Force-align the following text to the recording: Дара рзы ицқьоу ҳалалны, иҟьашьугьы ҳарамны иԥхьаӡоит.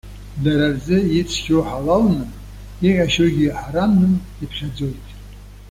Дара 0.43 0.67
рзы 0.75 0.97
ицқьоу 1.19 1.63
ҳалалны, 1.69 2.23
иҟьашьугьы 2.87 3.47
ҳарамны 3.59 4.09
иԥхьаӡоит. 4.43 5.05